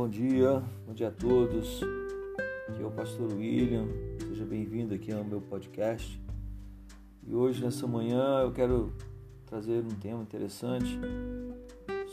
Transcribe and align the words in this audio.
bom 0.00 0.08
dia, 0.08 0.62
bom 0.86 0.94
dia 0.94 1.08
a 1.08 1.10
todos. 1.10 1.82
Aqui 2.66 2.82
é 2.82 2.86
o 2.86 2.90
pastor 2.90 3.34
William, 3.34 3.86
seja 4.18 4.46
bem-vindo 4.46 4.94
aqui 4.94 5.12
ao 5.12 5.22
meu 5.22 5.42
podcast. 5.42 6.18
E 7.22 7.34
hoje, 7.34 7.62
nessa 7.62 7.86
manhã, 7.86 8.40
eu 8.40 8.50
quero 8.50 8.94
trazer 9.44 9.84
um 9.84 9.90
tema 9.90 10.22
interessante 10.22 10.98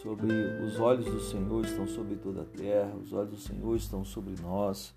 sobre 0.04 0.34
os 0.66 0.78
olhos 0.82 1.06
do 1.06 1.21
Senhor 1.21 1.64
estão 1.64 1.88
sobre 1.88 2.18
toda 2.18 2.42
a 2.42 2.46
terra, 2.46 2.94
os 3.02 3.14
olhos 3.14 3.30
do 3.30 3.38
Senhor 3.38 3.78
estão 3.78 4.04
sobre 4.04 4.34
nós 4.42 4.94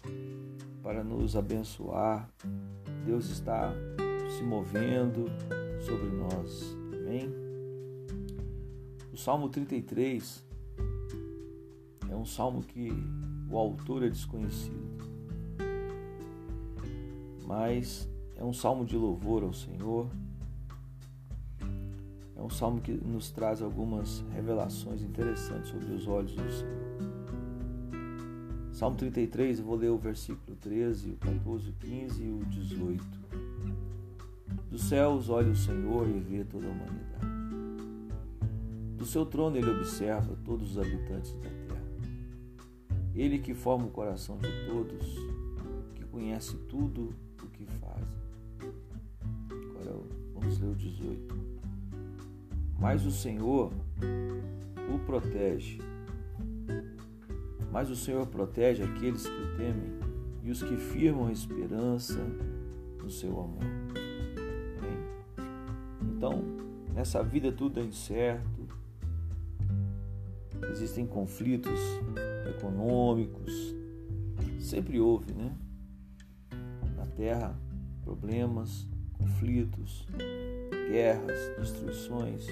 para 0.83 1.05
nos 1.05 1.37
abençoar. 1.37 2.29
Deus 3.07 3.31
está 3.31 3.73
se 4.37 4.43
movendo 4.43 5.27
sobre 5.79 6.09
nós. 6.09 6.77
Amém? 6.93 7.33
O 9.13 9.17
Salmo 9.17 9.49
33 9.49 10.50
é 12.11 12.17
um 12.17 12.27
salmo 12.27 12.63
que 12.63 12.93
o 13.49 13.57
autor 13.57 14.03
é 14.03 14.09
desconhecido, 14.09 14.99
mas 17.47 18.09
é 18.37 18.45
um 18.45 18.53
salmo 18.53 18.85
de 18.85 18.97
louvor 18.97 19.45
ao 19.45 19.53
Senhor. 19.53 20.11
É 22.37 22.43
um 22.43 22.51
salmo 22.51 22.81
que 22.81 22.93
nos 22.93 23.31
traz 23.31 23.63
algumas 23.63 24.25
revelações 24.35 25.03
interessantes 25.03 25.71
sobre 25.71 25.93
os 25.93 26.09
olhos 26.09 26.35
do 26.35 26.51
Senhor. 26.51 26.81
Salmo 28.73 28.97
33, 28.97 29.59
eu 29.59 29.65
vou 29.65 29.77
ler 29.77 29.91
o 29.91 29.99
versículo 29.99 30.57
13, 30.57 31.11
o 31.11 31.17
14, 31.17 31.69
o 31.69 31.73
15 31.75 32.23
e 32.23 32.31
o 32.31 32.45
18. 32.47 33.05
Do 34.71 34.79
céus 34.79 35.29
olha 35.29 35.51
o 35.51 35.57
Senhor 35.57 36.09
e 36.09 36.19
vê 36.19 36.45
toda 36.45 36.67
a 36.67 36.71
humanidade. 36.71 37.31
Do 38.97 39.05
seu 39.05 39.27
trono 39.27 39.57
ele 39.57 39.71
observa 39.71 40.35
todos 40.45 40.71
os 40.71 40.79
habitantes 40.79 41.33
da 41.35 41.41
terra. 41.41 41.60
Ele 43.15 43.39
que 43.39 43.55
forma 43.55 43.87
o 43.87 43.91
coração 43.91 44.39
de 44.39 44.49
todos, 44.67 45.07
que 45.95 46.05
conhece 46.05 46.57
tudo 46.69 47.13
o 47.43 47.47
que 47.49 47.67
fazem. 47.67 48.21
Agora 49.51 49.99
vamos 50.35 50.59
ler 50.59 50.69
o 50.69 50.75
18. 50.75 51.35
Mas 52.79 53.05
o 53.05 53.11
Senhor 53.11 53.73
o 54.95 54.99
protege. 55.01 55.79
Mas 57.71 57.91
o 57.91 57.97
Senhor 57.97 58.27
protege 58.27 58.83
aqueles 58.83 59.27
que 59.27 59.43
o 59.43 59.57
temem 59.57 59.99
e 60.43 60.51
os 60.51 60.63
que 60.63 60.77
firmam 60.77 61.27
a 61.27 61.33
esperança 61.33 62.19
no 63.03 63.11
seu 63.11 63.31
amor. 63.41 63.63
Amém? 64.79 64.99
Então, 66.03 66.43
nessa 66.95 67.23
vida 67.23 67.53
tudo 67.53 67.81
é 67.81 67.85
incerto, 67.85 68.69
existem 70.71 71.07
conflitos 71.07 71.79
econômicos, 72.51 73.75
sempre 74.59 75.01
houve, 75.01 75.33
né? 75.33 75.57
Na 76.97 77.07
Terra, 77.07 77.59
problemas, 78.05 78.87
conflitos, 79.19 80.07
guerras, 80.91 81.39
destruições. 81.59 82.47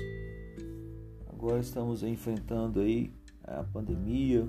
Agora 1.28 1.60
estamos 1.60 2.02
enfrentando 2.02 2.80
aí 2.80 3.12
a 3.44 3.62
pandemia, 3.62 4.46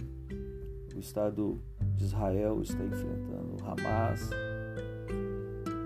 o 0.96 1.00
Estado 1.00 1.62
de 1.96 2.06
Israel 2.06 2.62
está 2.62 2.84
enfrentando 2.84 3.58
o 3.62 3.66
Hamas. 3.66 4.30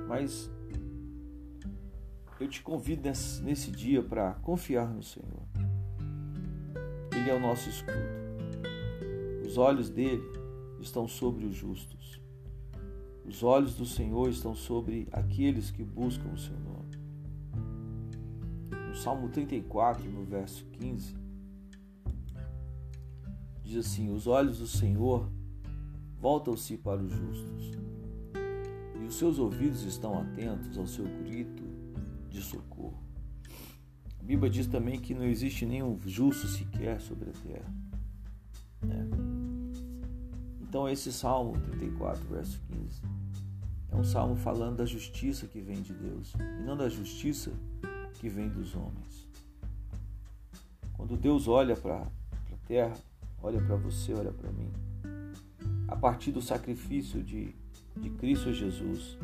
Mas 0.08 0.50
eu 2.40 2.48
te 2.48 2.62
convido 2.62 3.04
nesse, 3.44 3.72
dia 3.72 4.02
para 4.02 4.34
confiar 4.36 4.94
no 4.94 5.04
Senhor. 5.04 5.44
Ele 7.12 7.30
é 7.30 7.34
o 7.34 7.40
nosso 7.40 7.70
escudo. 7.70 8.23
Os 9.54 9.58
olhos 9.60 9.88
dele 9.88 10.24
estão 10.80 11.08
sobre 11.08 11.46
os 11.46 11.56
justos. 11.56 12.20
Os 13.24 13.44
olhos 13.44 13.76
do 13.76 13.86
Senhor 13.86 14.28
estão 14.28 14.56
sobre 14.56 15.08
aqueles 15.12 15.70
que 15.70 15.84
buscam 15.84 16.28
o 16.30 16.38
Senhor. 16.40 16.84
No 18.90 18.96
Salmo 18.96 19.30
34, 19.30 20.10
no 20.10 20.24
verso 20.24 20.66
15, 20.72 21.16
diz 23.64 23.86
assim: 23.86 24.10
Os 24.10 24.26
olhos 24.26 24.58
do 24.58 24.66
Senhor 24.66 25.30
voltam-se 26.20 26.76
para 26.76 27.04
os 27.04 27.12
justos, 27.12 27.72
e 29.00 29.06
os 29.06 29.14
seus 29.14 29.38
ouvidos 29.38 29.84
estão 29.84 30.20
atentos 30.20 30.80
ao 30.80 30.88
seu 30.88 31.06
grito 31.06 31.64
de 32.28 32.42
socorro. 32.42 33.04
A 34.20 34.24
Bíblia 34.24 34.50
diz 34.50 34.66
também 34.66 35.00
que 35.00 35.14
não 35.14 35.26
existe 35.26 35.64
nenhum 35.64 35.96
justo 36.08 36.48
sequer 36.48 37.00
sobre 37.00 37.30
a 37.30 37.34
terra. 37.34 37.74
Né? 38.82 39.23
Então, 40.74 40.90
esse 40.90 41.14
Salmo 41.14 41.56
34, 41.62 42.28
verso 42.30 42.60
15, 42.68 43.00
é 43.92 43.96
um 43.96 44.04
salmo 44.04 44.36
falando 44.36 44.78
da 44.78 44.88
justiça 44.88 45.46
que 45.46 45.62
vem 45.62 45.84
de 45.84 45.94
Deus 45.94 46.34
e 46.34 46.64
não 46.64 46.76
da 46.76 46.90
justiça 46.90 47.52
que 48.16 48.28
vem 48.28 48.50
dos 48.50 48.74
homens. 48.74 49.30
Quando 50.94 51.16
Deus 51.16 51.48
olha 51.48 51.76
para 51.76 51.98
a 51.98 52.68
terra, 52.68 52.98
olha 53.44 53.62
para 53.62 53.76
você, 53.76 54.16
olha 54.16 54.32
para 54.32 54.52
mim, 54.52 54.72
a 55.88 55.96
partir 55.96 56.32
do 56.32 56.42
sacrifício 56.42 57.22
de, 57.22 57.54
de 57.96 58.10
Cristo 58.10 58.52
Jesus, 58.52 59.16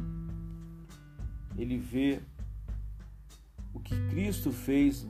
ele 1.57 1.79
vê 1.79 2.21
o 3.73 3.79
que 3.79 3.95
Cristo 4.11 4.51
fez 4.51 5.07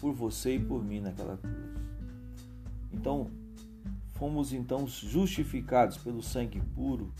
por 0.00 0.14
você 0.14 0.54
e 0.54 0.58
por 0.58 0.82
mim 0.82 1.00
naquela 1.00 1.36
cruz. 1.36 1.76
Então, 2.90 3.30
Fomos 4.18 4.54
então 4.54 4.86
justificados 4.86 5.98
pelo 5.98 6.22
sangue 6.22 6.60
puro, 6.74 7.12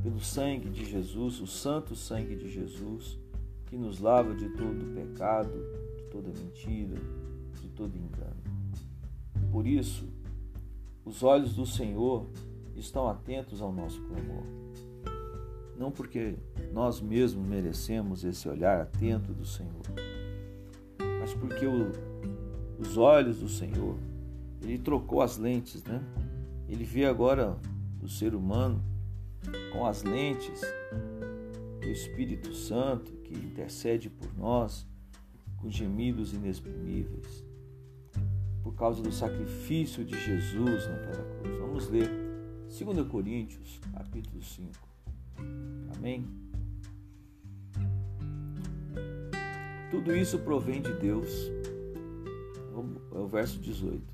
pelo 0.00 0.20
sangue 0.20 0.70
de 0.70 0.84
Jesus, 0.84 1.40
o 1.40 1.46
santo 1.46 1.96
sangue 1.96 2.36
de 2.36 2.48
Jesus, 2.48 3.18
que 3.66 3.76
nos 3.76 3.98
lava 3.98 4.32
de 4.32 4.48
todo 4.50 4.94
pecado, 4.94 5.50
de 5.96 6.04
toda 6.04 6.28
mentira, 6.28 6.94
de 7.60 7.68
todo 7.70 7.96
engano. 7.96 8.36
Por 9.50 9.66
isso, 9.66 10.08
os 11.04 11.24
olhos 11.24 11.56
do 11.56 11.66
Senhor 11.66 12.28
estão 12.76 13.08
atentos 13.08 13.60
ao 13.60 13.72
nosso 13.72 14.00
clamor. 14.02 14.44
Não 15.76 15.90
porque 15.90 16.36
nós 16.72 17.00
mesmos 17.00 17.44
merecemos 17.44 18.22
esse 18.22 18.48
olhar 18.48 18.80
atento 18.80 19.32
do 19.32 19.44
Senhor, 19.44 19.82
mas 21.18 21.34
porque 21.34 21.66
o, 21.66 21.90
os 22.78 22.96
olhos 22.96 23.40
do 23.40 23.48
Senhor 23.48 23.96
ele 24.64 24.78
trocou 24.78 25.20
as 25.20 25.36
lentes, 25.36 25.84
né? 25.84 26.02
Ele 26.68 26.84
vê 26.84 27.04
agora 27.04 27.58
o 28.02 28.08
ser 28.08 28.34
humano 28.34 28.82
com 29.72 29.86
as 29.86 30.02
lentes 30.02 30.60
do 31.80 31.88
Espírito 31.88 32.52
Santo 32.54 33.12
que 33.24 33.34
intercede 33.34 34.08
por 34.08 34.34
nós 34.36 34.86
com 35.58 35.70
gemidos 35.70 36.32
inexprimíveis 36.32 37.44
por 38.62 38.74
causa 38.74 39.02
do 39.02 39.12
sacrifício 39.12 40.04
de 40.04 40.18
Jesus 40.18 40.88
naquela 40.88 41.24
cruz. 41.38 41.58
Vamos 41.58 41.88
ler 41.90 42.08
2 42.66 43.06
Coríntios, 43.08 43.78
capítulo 43.92 44.42
5. 44.42 44.72
Amém? 45.96 46.26
Tudo 49.90 50.16
isso 50.16 50.38
provém 50.38 50.80
de 50.80 50.92
Deus. 50.94 51.50
É 53.12 53.18
o 53.18 53.28
verso 53.28 53.60
18. 53.60 54.13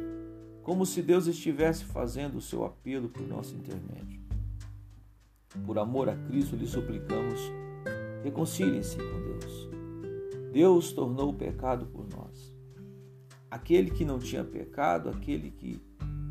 como 0.63 0.85
se 0.85 1.01
Deus 1.01 1.27
estivesse 1.27 1.83
fazendo 1.85 2.37
o 2.37 2.41
seu 2.41 2.63
apelo 2.63 3.09
por 3.09 3.27
nosso 3.27 3.55
intermédio. 3.55 4.21
Por 5.65 5.77
amor 5.77 6.09
a 6.09 6.15
Cristo, 6.15 6.55
lhe 6.55 6.67
suplicamos: 6.67 7.39
reconciliem-se 8.23 8.97
com 8.97 9.21
Deus. 9.21 9.69
Deus 10.53 10.91
tornou 10.91 11.29
o 11.29 11.33
pecado 11.33 11.85
por 11.87 12.05
nós. 12.09 12.55
Aquele 13.49 13.91
que 13.91 14.05
não 14.05 14.19
tinha 14.19 14.43
pecado, 14.43 15.09
aquele 15.09 15.51
que, 15.51 15.81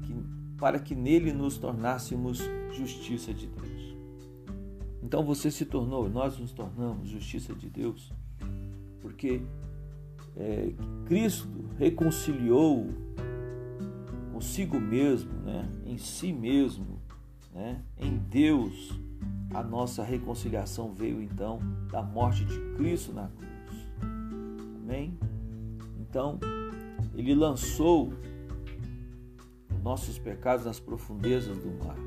que 0.02 0.14
para 0.58 0.78
que 0.78 0.94
nele 0.94 1.32
nos 1.32 1.58
tornássemos 1.58 2.40
justiça 2.72 3.32
de 3.32 3.46
Deus. 3.46 3.96
Então 5.02 5.24
você 5.24 5.50
se 5.50 5.64
tornou, 5.64 6.08
nós 6.08 6.38
nos 6.38 6.52
tornamos 6.52 7.08
justiça 7.08 7.54
de 7.54 7.68
Deus, 7.68 8.12
porque 9.00 9.42
é, 10.36 10.72
Cristo 11.06 11.48
reconciliou 11.78 12.88
consigo 14.40 14.80
mesmo, 14.80 15.30
né? 15.42 15.68
em 15.84 15.98
si 15.98 16.32
mesmo, 16.32 16.98
né? 17.52 17.84
em 17.98 18.16
Deus, 18.16 18.98
a 19.52 19.62
nossa 19.62 20.02
reconciliação 20.02 20.94
veio 20.94 21.20
então 21.20 21.58
da 21.92 22.02
morte 22.02 22.46
de 22.46 22.58
Cristo 22.74 23.12
na 23.12 23.28
cruz. 23.28 23.86
Amém? 24.82 25.18
Então, 26.00 26.40
ele 27.14 27.34
lançou 27.34 28.14
nossos 29.82 30.18
pecados 30.18 30.64
nas 30.64 30.80
profundezas 30.80 31.58
do 31.58 31.70
mar. 31.84 31.98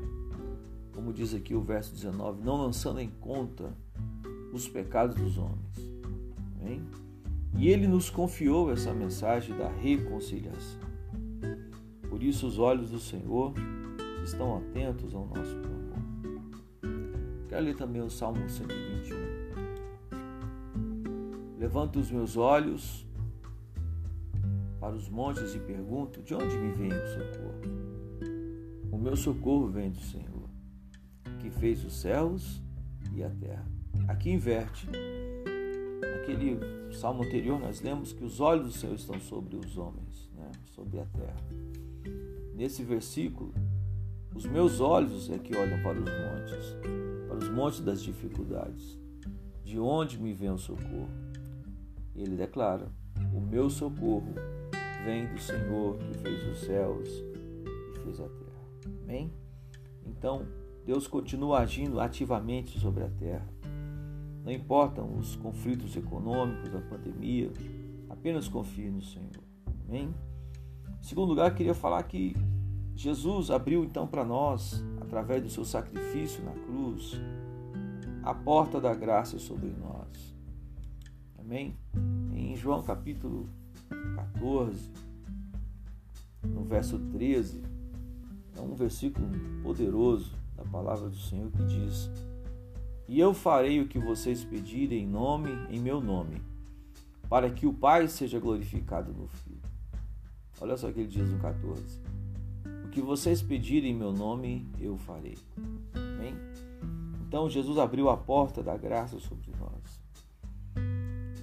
Como 0.92 1.12
diz 1.12 1.34
aqui 1.34 1.54
o 1.54 1.60
verso 1.60 1.94
19, 1.94 2.42
não 2.42 2.56
lançando 2.56 2.98
em 2.98 3.10
conta 3.20 3.72
os 4.52 4.66
pecados 4.66 5.14
dos 5.14 5.38
homens. 5.38 5.78
Amém? 6.60 6.82
E 7.56 7.68
ele 7.68 7.86
nos 7.86 8.10
confiou 8.10 8.72
essa 8.72 8.92
mensagem 8.92 9.56
da 9.56 9.68
reconciliação. 9.68 10.93
Por 12.14 12.22
isso 12.22 12.46
os 12.46 12.60
olhos 12.60 12.90
do 12.90 13.00
Senhor 13.00 13.52
estão 14.22 14.56
atentos 14.56 15.12
ao 15.12 15.26
nosso 15.26 15.56
clamor. 15.56 15.98
Quero 17.48 17.64
ler 17.64 17.74
também 17.74 18.00
o 18.00 18.08
Salmo 18.08 18.48
121. 18.48 19.16
Levanto 21.58 21.98
os 21.98 22.12
meus 22.12 22.36
olhos 22.36 23.04
para 24.78 24.94
os 24.94 25.08
montes 25.08 25.56
e 25.56 25.58
pergunto: 25.58 26.22
de 26.22 26.36
onde 26.36 26.56
me 26.56 26.70
vem 26.70 26.92
o 26.92 27.06
socorro? 27.08 27.62
O 28.92 28.96
meu 28.96 29.16
socorro 29.16 29.66
vem 29.66 29.90
do 29.90 29.98
Senhor, 29.98 30.48
que 31.40 31.50
fez 31.50 31.84
os 31.84 31.94
céus 31.94 32.62
e 33.12 33.24
a 33.24 33.30
terra. 33.30 33.66
Aqui 34.06 34.30
inverte. 34.30 34.86
Naquele 36.00 36.60
salmo 36.94 37.24
anterior, 37.24 37.58
nós 37.58 37.80
lemos 37.80 38.12
que 38.12 38.22
os 38.22 38.38
olhos 38.38 38.66
do 38.66 38.72
Senhor 38.72 38.94
estão 38.94 39.18
sobre 39.18 39.56
os 39.56 39.76
homens, 39.76 40.30
né? 40.36 40.52
sobre 40.70 41.00
a 41.00 41.06
terra. 41.06 41.53
Nesse 42.54 42.84
versículo, 42.84 43.52
os 44.32 44.46
meus 44.46 44.80
olhos 44.80 45.28
é 45.28 45.38
que 45.38 45.56
olham 45.56 45.82
para 45.82 45.98
os 45.98 46.04
montes, 46.04 46.76
para 47.26 47.38
os 47.38 47.48
montes 47.48 47.80
das 47.80 48.00
dificuldades. 48.00 48.96
De 49.64 49.78
onde 49.78 50.20
me 50.20 50.32
vem 50.32 50.50
o 50.50 50.58
socorro? 50.58 51.08
Ele 52.14 52.36
declara: 52.36 52.88
O 53.34 53.40
meu 53.40 53.68
socorro 53.68 54.34
vem 55.04 55.26
do 55.26 55.38
Senhor 55.40 55.98
que 55.98 56.14
fez 56.18 56.46
os 56.46 56.60
céus 56.60 57.08
e 57.08 58.00
fez 58.04 58.20
a 58.20 58.28
terra. 58.28 58.92
Amém? 59.02 59.32
Então, 60.06 60.46
Deus 60.86 61.08
continua 61.08 61.58
agindo 61.58 61.98
ativamente 61.98 62.78
sobre 62.78 63.02
a 63.02 63.08
terra. 63.08 63.48
Não 64.44 64.52
importam 64.52 65.18
os 65.18 65.34
conflitos 65.34 65.96
econômicos, 65.96 66.72
a 66.74 66.80
pandemia, 66.80 67.50
apenas 68.08 68.46
confie 68.46 68.90
no 68.90 69.02
Senhor. 69.02 69.42
Amém? 69.88 70.14
Em 71.04 71.06
segundo 71.06 71.28
lugar, 71.28 71.54
queria 71.54 71.74
falar 71.74 72.02
que 72.04 72.34
Jesus 72.96 73.50
abriu 73.50 73.84
então 73.84 74.06
para 74.06 74.24
nós, 74.24 74.82
através 75.02 75.42
do 75.42 75.50
seu 75.50 75.62
sacrifício 75.62 76.42
na 76.42 76.52
cruz, 76.52 77.20
a 78.22 78.32
porta 78.32 78.80
da 78.80 78.94
graça 78.94 79.38
sobre 79.38 79.68
nós. 79.68 80.34
Amém? 81.38 81.76
Em 82.32 82.56
João 82.56 82.82
capítulo 82.82 83.46
14, 84.16 84.90
no 86.42 86.64
verso 86.64 86.98
13, 86.98 87.62
é 88.56 88.60
um 88.62 88.74
versículo 88.74 89.28
poderoso 89.62 90.32
da 90.56 90.64
palavra 90.64 91.10
do 91.10 91.18
Senhor 91.18 91.50
que 91.50 91.64
diz: 91.66 92.10
E 93.06 93.20
eu 93.20 93.34
farei 93.34 93.78
o 93.78 93.88
que 93.88 93.98
vocês 93.98 94.42
pedirem 94.42 95.02
em 95.02 95.06
nome, 95.06 95.50
em 95.68 95.78
meu 95.78 96.00
nome, 96.00 96.40
para 97.28 97.50
que 97.50 97.66
o 97.66 97.74
Pai 97.74 98.08
seja 98.08 98.40
glorificado 98.40 99.12
no 99.12 99.28
Filho. 99.28 99.53
Olha 100.60 100.76
só 100.76 100.88
o 100.88 100.92
que 100.92 101.00
ele 101.00 101.08
diz 101.08 101.28
no 101.28 101.38
14. 101.38 102.00
O 102.84 102.88
que 102.88 103.00
vocês 103.00 103.42
pedirem 103.42 103.92
em 103.92 103.94
meu 103.94 104.12
nome, 104.12 104.66
eu 104.78 104.96
farei. 104.96 105.36
Amém? 105.94 106.34
Então 107.26 107.50
Jesus 107.50 107.78
abriu 107.78 108.08
a 108.08 108.16
porta 108.16 108.62
da 108.62 108.76
graça 108.76 109.18
sobre 109.18 109.50
nós. 109.58 110.00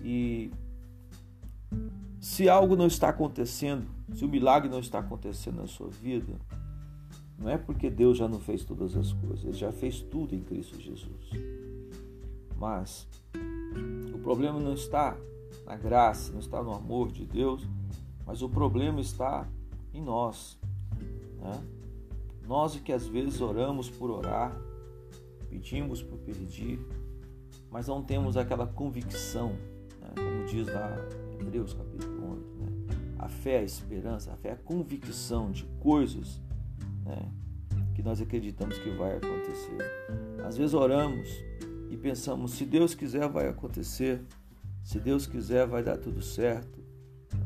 E 0.04 0.52
se 2.20 2.48
algo 2.48 2.76
não 2.76 2.88
está 2.88 3.10
acontecendo, 3.10 3.88
se 4.14 4.24
o 4.24 4.30
milagre 4.30 4.70
não 4.70 4.80
está 4.80 5.00
acontecendo 5.00 5.58
na 5.58 5.68
sua 5.68 5.90
vida, 5.90 6.34
não 7.38 7.50
é 7.50 7.58
porque 7.58 7.90
Deus 7.90 8.18
já 8.18 8.28
não 8.28 8.40
fez 8.40 8.64
todas 8.64 8.96
as 8.96 9.12
coisas, 9.14 9.44
Ele 9.44 9.54
já 9.54 9.72
fez 9.72 10.00
tudo 10.00 10.36
em 10.36 10.42
Cristo 10.42 10.80
Jesus. 10.80 11.30
Mas 12.56 13.08
o 14.14 14.20
problema 14.20 14.60
não 14.60 14.74
está 14.74 15.18
na 15.66 15.76
graça, 15.76 16.32
não 16.32 16.40
está 16.40 16.62
no 16.62 16.74
amor 16.74 17.12
de 17.12 17.26
Deus, 17.26 17.68
mas 18.26 18.42
o 18.42 18.50
problema 18.50 19.00
está 19.00 19.48
em 19.94 20.02
nós. 20.02 20.58
Né? 21.40 21.64
Nós 22.48 22.76
que 22.76 22.92
às 22.92 23.08
vezes 23.08 23.42
oramos 23.42 23.90
por 23.90 24.10
orar, 24.10 24.56
pedimos 25.50 26.02
por 26.02 26.18
pedir, 26.20 26.80
mas 27.70 27.88
não 27.88 28.02
temos 28.04 28.38
aquela 28.38 28.68
convicção, 28.68 29.50
né? 30.00 30.10
como 30.16 30.46
diz 30.46 30.68
lá 30.68 30.96
em 31.32 31.42
Hebreus 31.42 31.74
capítulo 31.74 32.34
11. 32.34 32.46
Né? 32.56 32.68
A 33.20 33.28
fé, 33.30 33.60
a 33.60 33.64
esperança, 33.64 34.34
a 34.34 34.36
fé, 34.36 34.52
a 34.52 34.58
convicção 34.58 35.52
de 35.52 35.66
coisas 35.80 36.42
né, 37.06 37.32
que 37.94 38.02
nós 38.02 38.22
acreditamos 38.22 38.78
que 38.80 38.90
vai 38.92 39.18
acontecer. 39.18 39.78
Às 40.44 40.58
vezes 40.58 40.74
oramos 40.74 41.30
e 41.90 41.98
pensamos: 41.98 42.52
se 42.52 42.66
Deus 42.66 42.96
quiser, 42.96 43.28
vai 43.30 43.48
acontecer, 43.48 44.22
se 44.84 45.00
Deus 45.00 45.28
quiser, 45.28 45.68
vai 45.68 45.84
dar 45.84 45.98
tudo 45.98 46.22
certo. 46.22 46.82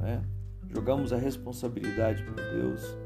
É? 0.03 0.34
Jogamos 0.69 1.13
a 1.13 1.17
responsabilidade 1.17 2.23
para 2.23 2.43
Deus 2.51 2.97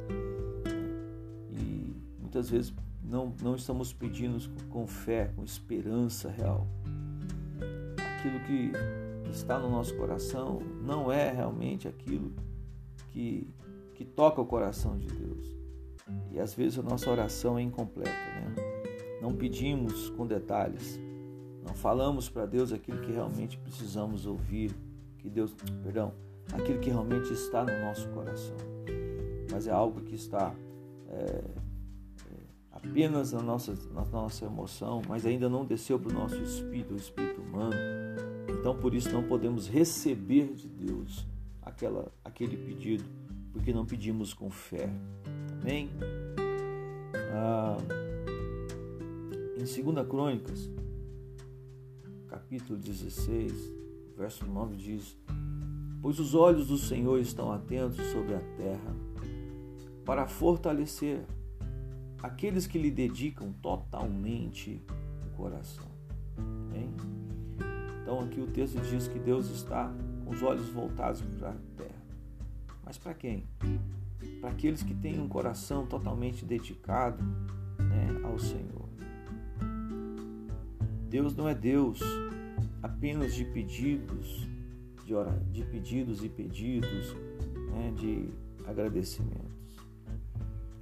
e 1.52 1.96
muitas 2.20 2.50
vezes 2.50 2.74
não, 3.04 3.34
não 3.42 3.56
estamos 3.56 3.92
pedindo 3.92 4.38
com 4.70 4.86
fé, 4.86 5.32
com 5.36 5.44
esperança 5.44 6.30
real. 6.30 6.68
Aquilo 8.18 8.40
que 8.42 8.72
está 9.32 9.58
no 9.58 9.70
nosso 9.70 9.96
coração 9.96 10.60
não 10.84 11.12
é 11.12 11.32
realmente 11.32 11.88
aquilo 11.88 12.34
que, 13.12 13.48
que 13.96 14.06
toca 14.06 14.42
o 14.42 14.46
coração 14.46 14.98
de 14.98 15.08
Deus. 15.08 15.58
E 16.32 16.40
às 16.40 16.54
vezes 16.54 16.80
a 16.80 16.84
nossa 16.84 17.10
oração 17.10 17.58
é 17.58 17.62
incompleta, 17.62 18.10
né? 18.10 18.56
Não 19.22 19.34
pedimos 19.34 20.10
com 20.12 20.26
detalhes, 20.26 21.00
não 21.66 21.74
falamos 21.74 22.30
para 22.30 22.46
Deus 22.46 22.72
aquilo 22.72 23.02
que 23.02 23.12
realmente 23.12 23.58
precisamos 23.58 24.26
ouvir, 24.26 24.72
que 25.18 25.30
Deus, 25.30 25.54
perdão, 25.84 26.14
aquilo 26.54 26.80
que 26.80 26.90
realmente 26.90 27.32
está 27.34 27.64
no 27.64 27.80
nosso 27.86 28.08
coração. 28.10 28.56
Mas 29.52 29.68
é 29.68 29.72
algo 29.72 30.02
que 30.02 30.16
está 30.16 30.54
é, 31.10 31.14
é, 31.16 31.44
apenas 32.72 33.32
na 33.32 33.42
nossa, 33.42 33.74
na 33.94 34.06
nossa 34.06 34.46
emoção, 34.46 35.02
mas 35.08 35.26
ainda 35.26 35.50
não 35.50 35.66
desceu 35.66 36.00
para 36.00 36.12
o 36.12 36.14
nosso 36.14 36.42
espírito, 36.42 36.94
o 36.94 36.98
espírito 36.98 37.42
humano. 37.42 37.76
Então 38.60 38.76
por 38.76 38.94
isso 38.94 39.12
não 39.12 39.24
podemos 39.24 39.68
receber 39.68 40.54
de 40.54 40.68
Deus 40.68 41.26
aquela, 41.62 42.12
aquele 42.24 42.58
pedido, 42.58 43.04
porque 43.52 43.74
não 43.74 43.86
pedimos 43.86 44.34
com 44.34 44.50
fé. 44.50 44.90
Amém? 45.62 45.90
Ah, 47.34 47.78
em 49.56 49.84
2 49.84 50.08
Crônicas, 50.08 50.70
capítulo 52.28 52.78
16, 52.80 53.54
verso 54.18 54.46
9 54.46 54.76
diz: 54.76 55.18
Pois 56.02 56.20
os 56.20 56.34
olhos 56.34 56.68
do 56.68 56.78
Senhor 56.78 57.20
estão 57.20 57.52
atentos 57.52 57.98
sobre 58.08 58.36
a 58.36 58.40
terra, 58.58 58.96
para 60.06 60.26
fortalecer 60.26 61.26
aqueles 62.22 62.66
que 62.66 62.78
lhe 62.78 62.90
dedicam 62.90 63.52
totalmente 63.62 64.84
o 65.26 65.38
coração. 65.38 65.88
Então 68.02 68.22
aqui 68.22 68.42
o 68.42 68.48
texto 68.48 68.80
diz 68.82 69.08
que 69.08 69.20
Deus 69.20 69.50
está 69.50 69.94
com 70.26 70.32
os 70.32 70.42
olhos 70.42 70.70
voltados 70.70 71.22
para 71.22 71.50
a 71.52 71.56
terra. 71.78 72.02
Mas 72.84 72.98
para 72.98 73.14
quem? 73.14 73.46
para 74.40 74.50
aqueles 74.50 74.84
que 74.84 74.94
têm 74.94 75.20
um 75.20 75.28
coração 75.28 75.86
totalmente 75.86 76.46
dedicado 76.46 77.24
né, 77.78 78.20
ao 78.24 78.40
Senhor. 78.40 78.88
Deus 81.10 81.36
não 81.36 81.48
é 81.48 81.56
Deus 81.56 82.00
apenas 82.82 83.34
de 83.34 83.46
pedidos, 83.46 84.48
de, 85.10 85.16
orar, 85.16 85.40
de 85.52 85.64
pedidos 85.64 86.24
e 86.24 86.30
pedidos, 86.30 87.16
né, 87.72 87.92
de 87.96 88.30
agradecimentos. 88.68 89.50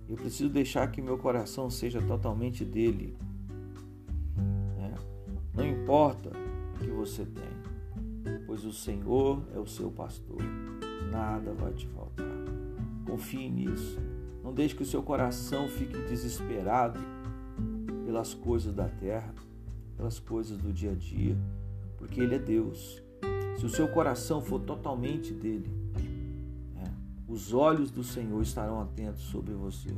Eu 0.10 0.18
preciso 0.18 0.50
deixar 0.50 0.92
que 0.92 1.02
meu 1.02 1.18
coração 1.18 1.70
seja 1.70 2.02
totalmente 2.02 2.66
dele. 2.66 3.16
Né? 4.78 4.94
Não 5.54 5.66
importa 5.66 6.30
o 6.76 6.80
que 6.80 6.92
você 6.92 7.26
tem, 7.26 8.42
pois 8.46 8.66
o 8.66 8.74
Senhor 8.74 9.42
é 9.56 9.60
o 9.60 9.66
seu 9.66 9.90
pastor, 9.90 10.42
nada 11.10 11.54
vai 11.54 11.72
te 11.72 11.88
faltar. 11.88 12.26
Confie 13.06 13.50
nisso. 13.50 13.98
Não 14.44 14.54
deixe 14.54 14.76
que 14.76 14.84
o 14.84 14.86
seu 14.86 15.02
coração 15.02 15.70
fique 15.70 15.98
desesperado 16.04 17.00
pelas 18.06 18.34
coisas 18.34 18.74
da 18.74 18.90
terra, 18.90 19.34
pelas 19.96 20.20
coisas 20.20 20.58
do 20.58 20.74
dia 20.74 20.92
a 20.92 20.96
dia, 20.96 21.38
porque 21.98 22.20
Ele 22.20 22.36
é 22.36 22.40
Deus. 22.40 23.07
Se 23.58 23.66
o 23.66 23.70
seu 23.70 23.88
coração 23.88 24.42
for 24.42 24.60
totalmente 24.62 25.34
dele, 25.34 25.70
é, 26.76 26.90
os 27.28 27.54
olhos 27.54 27.90
do 27.90 28.04
Senhor 28.04 28.42
estarão 28.42 28.80
atentos 28.80 29.24
sobre 29.24 29.54
você. 29.54 29.90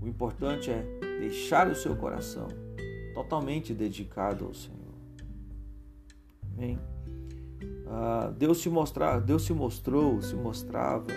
O 0.00 0.06
importante 0.06 0.70
é 0.70 0.82
deixar 1.18 1.68
o 1.68 1.74
seu 1.74 1.96
coração 1.96 2.46
totalmente 3.14 3.74
dedicado 3.74 4.46
ao 4.46 4.54
Senhor. 4.54 4.78
Amém? 6.54 6.78
Ah, 7.86 8.32
Deus 8.36 8.58
se 8.58 8.70
mostrar, 8.70 9.20
Deus 9.20 9.42
se 9.42 9.52
mostrou, 9.52 10.22
se 10.22 10.36
mostrava 10.36 11.08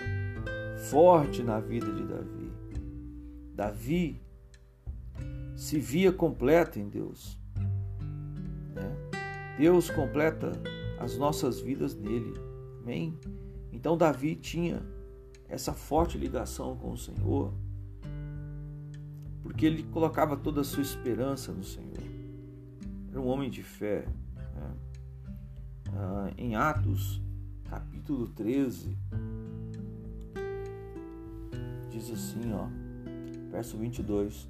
forte 0.90 1.42
na 1.42 1.60
vida 1.60 1.90
de 1.92 2.04
Davi. 2.04 2.52
Davi 3.54 4.20
se 5.56 5.78
via 5.78 6.12
completo 6.12 6.78
em 6.80 6.88
Deus. 6.88 7.38
Né? 8.74 8.96
Deus 9.56 9.88
completa 9.88 10.52
as 11.04 11.16
nossas 11.16 11.60
vidas 11.60 11.94
nele. 11.94 12.34
Amém? 12.82 13.18
Então 13.72 13.96
Davi 13.96 14.34
tinha 14.34 14.82
essa 15.48 15.72
forte 15.72 16.18
ligação 16.18 16.76
com 16.76 16.92
o 16.92 16.98
Senhor, 16.98 17.52
porque 19.42 19.66
ele 19.66 19.82
colocava 19.84 20.36
toda 20.36 20.62
a 20.62 20.64
sua 20.64 20.82
esperança 20.82 21.52
no 21.52 21.62
Senhor. 21.62 22.02
Era 23.10 23.20
um 23.20 23.26
homem 23.26 23.50
de 23.50 23.62
fé. 23.62 24.06
Né? 24.34 24.74
Ah, 25.92 26.30
em 26.36 26.56
Atos, 26.56 27.22
capítulo 27.68 28.26
13, 28.28 28.96
diz 31.90 32.10
assim, 32.10 32.52
ó, 32.52 32.66
verso 33.50 33.76
22. 33.76 34.48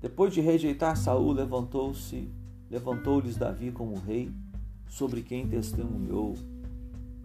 Depois 0.00 0.32
de 0.32 0.40
rejeitar 0.40 0.96
Saul, 0.96 1.32
levantou-se, 1.32 2.30
levantou-lhes 2.70 3.36
Davi 3.36 3.72
como 3.72 3.98
rei, 3.98 4.30
sobre 4.88 5.22
quem 5.22 5.48
testemunhou. 5.48 6.34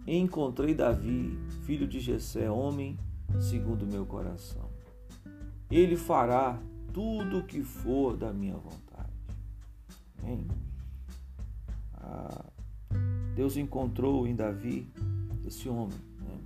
Encontrei 0.07 0.73
Davi, 0.73 1.37
filho 1.63 1.87
de 1.87 1.99
Jessé, 1.99 2.49
homem 2.49 2.97
segundo 3.39 3.85
meu 3.85 4.05
coração. 4.05 4.69
Ele 5.69 5.95
fará 5.95 6.59
tudo 6.91 7.39
o 7.39 7.43
que 7.43 7.63
for 7.63 8.17
da 8.17 8.33
minha 8.33 8.55
vontade. 8.55 9.13
Amém? 10.19 10.47
Ah, 11.93 12.45
Deus 13.35 13.55
encontrou 13.55 14.27
em 14.27 14.35
Davi 14.35 14.91
esse 15.45 15.69
homem, 15.69 15.97
né? 16.19 16.39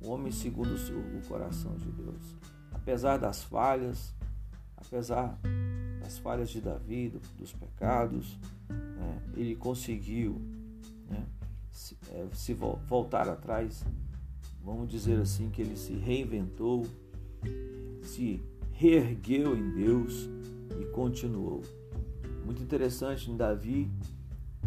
homem 0.00 0.30
segundo 0.30 0.74
o, 0.74 0.78
seu, 0.78 0.98
o 0.98 1.22
coração 1.26 1.74
de 1.76 1.90
Deus. 1.90 2.36
Apesar 2.72 3.16
das 3.16 3.42
falhas, 3.42 4.14
apesar 4.76 5.38
das 6.00 6.18
falhas 6.18 6.50
de 6.50 6.60
Davi, 6.60 7.08
do, 7.08 7.20
dos 7.36 7.52
pecados, 7.52 8.38
né? 8.72 9.22
ele 9.36 9.54
conseguiu 9.56 10.40
né? 11.08 11.24
se, 11.70 11.96
é, 12.10 12.26
se 12.32 12.54
voltar 12.54 13.28
atrás, 13.28 13.84
vamos 14.64 14.90
dizer 14.90 15.20
assim, 15.20 15.50
que 15.50 15.62
ele 15.62 15.76
se 15.76 15.92
reinventou, 15.94 16.86
se 18.02 18.40
reergueu 18.72 19.56
em 19.56 19.70
Deus 19.70 20.28
e 20.80 20.84
continuou. 20.86 21.62
Muito 22.44 22.62
interessante 22.62 23.30
em 23.30 23.36
Davi 23.36 23.90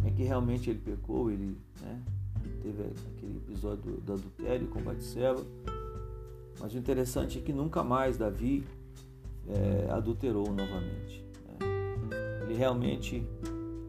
é 0.05 0.11
que 0.11 0.23
realmente 0.23 0.69
ele 0.69 0.79
pecou, 0.79 1.31
ele 1.31 1.57
né, 1.81 2.01
teve 2.61 2.83
aquele 2.83 3.37
episódio 3.37 3.83
do, 3.83 4.01
do 4.01 4.13
adultério 4.13 4.67
com 4.67 4.81
Batseba, 4.81 5.45
mas 6.59 6.73
o 6.73 6.77
interessante 6.77 7.39
é 7.39 7.41
que 7.41 7.51
nunca 7.51 7.83
mais 7.83 8.17
Davi 8.17 8.63
é, 9.47 9.91
adulterou 9.91 10.51
novamente. 10.51 11.23
Né? 11.47 12.43
Ele 12.43 12.55
realmente 12.55 13.25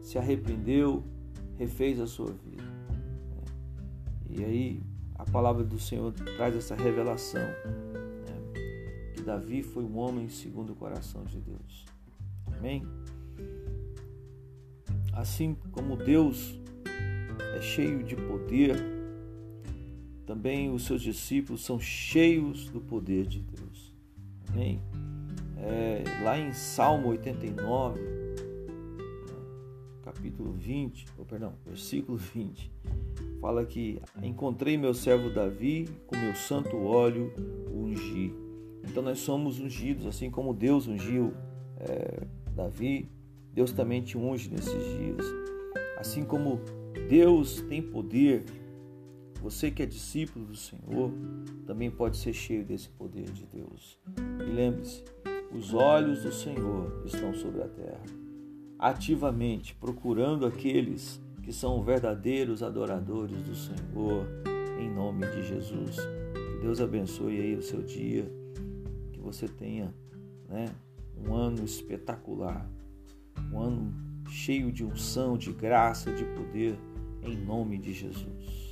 se 0.07 0.17
arrependeu, 0.17 1.03
refez 1.57 1.99
a 1.99 2.07
sua 2.07 2.31
vida. 2.31 2.63
Né? 2.63 3.43
E 4.29 4.45
aí 4.45 4.83
a 5.15 5.25
palavra 5.25 5.65
do 5.65 5.77
Senhor 5.77 6.13
traz 6.37 6.55
essa 6.55 6.75
revelação 6.75 7.41
né? 7.41 9.11
que 9.13 9.21
Davi 9.21 9.61
foi 9.61 9.83
um 9.83 9.97
homem 9.97 10.29
segundo 10.29 10.71
o 10.71 10.75
coração 10.77 11.25
de 11.25 11.41
Deus. 11.41 11.85
Amém? 12.57 12.87
Assim 15.11 15.57
como 15.73 15.97
Deus 15.97 16.57
é 17.57 17.59
cheio 17.59 18.01
de 18.01 18.15
poder, 18.15 18.77
também 20.25 20.73
os 20.73 20.85
seus 20.85 21.01
discípulos 21.01 21.65
são 21.65 21.81
cheios 21.81 22.69
do 22.69 22.79
poder 22.79 23.27
de 23.27 23.41
Deus. 23.41 23.93
Amém? 24.47 24.81
É, 25.57 26.03
lá 26.23 26.39
em 26.39 26.53
Salmo 26.53 27.09
89, 27.09 28.16
capítulo 30.17 30.51
20, 30.51 31.05
ou 31.17 31.25
perdão, 31.25 31.53
versículo 31.63 32.17
20, 32.17 32.71
fala 33.39 33.63
que 33.63 34.01
encontrei 34.23 34.75
meu 34.75 34.93
servo 34.93 35.29
Davi 35.29 35.87
com 36.07 36.17
meu 36.17 36.35
santo 36.35 36.75
óleo 36.75 37.31
ungi. 37.71 38.33
Então 38.83 39.03
nós 39.03 39.19
somos 39.19 39.59
ungidos, 39.59 40.07
assim 40.07 40.31
como 40.31 40.53
Deus 40.53 40.87
ungiu 40.87 41.33
é, 41.79 42.25
Davi, 42.55 43.07
Deus 43.53 43.71
também 43.71 44.01
te 44.01 44.17
unge 44.17 44.49
nesses 44.49 44.83
dias. 44.97 45.25
Assim 45.97 46.25
como 46.25 46.59
Deus 47.07 47.61
tem 47.61 47.81
poder, 47.81 48.43
você 49.41 49.69
que 49.69 49.83
é 49.83 49.85
discípulo 49.85 50.45
do 50.45 50.55
Senhor 50.55 51.11
também 51.65 51.91
pode 51.91 52.17
ser 52.17 52.33
cheio 52.33 52.65
desse 52.65 52.89
poder 52.89 53.29
de 53.31 53.45
Deus. 53.45 53.99
E 54.39 54.51
lembre-se, 54.51 55.03
os 55.53 55.73
olhos 55.73 56.23
do 56.23 56.31
Senhor 56.31 57.03
estão 57.05 57.33
sobre 57.33 57.61
a 57.61 57.67
terra, 57.67 58.03
ativamente 58.79 59.75
procurando 59.75 60.45
aqueles 60.45 61.21
que 61.43 61.53
são 61.53 61.83
verdadeiros 61.83 62.61
adoradores 62.61 63.41
do 63.41 63.55
Senhor, 63.55 64.27
em 64.79 64.89
nome 64.89 65.25
de 65.27 65.47
Jesus. 65.47 65.95
Que 65.95 66.61
Deus 66.61 66.81
abençoe 66.81 67.39
aí 67.39 67.55
o 67.55 67.61
seu 67.61 67.81
dia, 67.81 68.31
que 69.11 69.19
você 69.19 69.47
tenha 69.47 69.93
né, 70.49 70.65
um 71.17 71.33
ano 71.33 71.63
espetacular 71.63 72.69
um 73.51 73.59
ano 73.59 73.93
cheio 74.29 74.71
de 74.71 74.83
unção, 74.83 75.37
de 75.37 75.51
graça, 75.51 76.11
de 76.11 76.23
poder, 76.25 76.77
em 77.23 77.35
nome 77.37 77.77
de 77.77 77.93
Jesus. 77.93 78.66